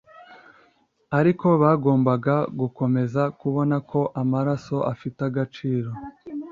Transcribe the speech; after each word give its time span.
ariko 1.19 1.47
bagombaga 1.61 2.35
gukomeza 2.59 3.21
kubona 3.39 3.75
ko 3.89 4.01
amaraso 4.21 4.77
afite 4.93 5.19
agaciro. 5.29 5.89